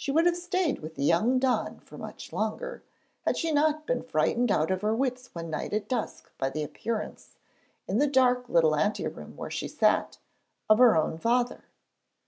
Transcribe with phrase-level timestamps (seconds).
[0.00, 2.84] She would have stayed with the young don for much longer,
[3.22, 6.62] had she not been frightened out of her wits one night at dusk by the
[6.62, 7.34] appearance,
[7.88, 10.18] in the dark little ante room where she sat,
[10.70, 11.64] of her own father.